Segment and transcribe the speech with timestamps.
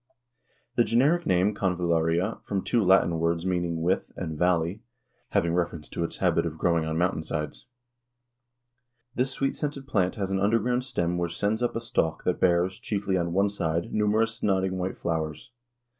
[0.77, 4.81] The generic name Convallaria from two Latin words meaning "with" and "valley,"
[5.29, 7.67] having reference to its habit of growing on mountain sides.
[9.13, 12.79] This sweet scented plant has an underground stem which sends up a stalk that bears,
[12.79, 15.51] chiefly on one side, numerous nodding white flowers.